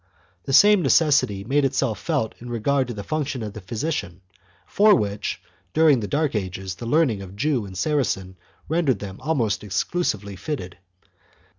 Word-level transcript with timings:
1 0.01 0.07
The 0.45 0.53
same 0.53 0.81
necessity 0.81 1.43
made 1.43 1.63
itself 1.63 1.99
felt 1.99 2.33
with 2.39 2.49
regard 2.49 2.87
to 2.87 2.93
the 2.95 3.03
function 3.03 3.43
of 3.43 3.53
the 3.53 3.61
physician, 3.61 4.21
for 4.65 4.95
which, 4.95 5.39
during 5.75 5.99
the 5.99 6.07
dark 6.07 6.33
ages, 6.33 6.73
the 6.73 6.87
learning 6.87 7.21
of 7.21 7.35
Jew 7.35 7.67
and 7.67 7.77
Saracen 7.77 8.35
rendered 8.67 8.97
them 8.97 9.19
almost 9.21 9.63
exclusively 9.63 10.35
fitted. 10.35 10.79